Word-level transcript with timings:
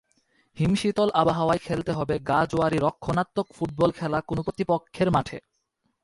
হিমশীতল 0.57 1.09
আবহাওয়ায় 1.13 1.61
খেলতে 1.63 1.91
হবে 1.91 2.15
গা-জোয়ারি 2.19 2.77
রক্ষণাত্মক 2.77 3.47
ফুটবল 3.53 3.91
খেলা 3.91 4.19
কোনো 4.21 4.41
প্রতিপক্ষের 4.43 5.11
মাঠে। 5.11 5.37